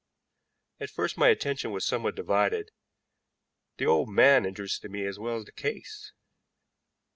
At 0.79 0.89
first 0.89 1.15
my 1.15 1.27
attention 1.27 1.69
was 1.69 1.85
somewhat 1.85 2.15
divided; 2.15 2.71
the 3.77 3.85
old 3.85 4.09
man 4.09 4.47
interested 4.47 4.89
me 4.89 5.05
as 5.05 5.19
well 5.19 5.37
as 5.37 5.45
the 5.45 5.51
case. 5.51 6.11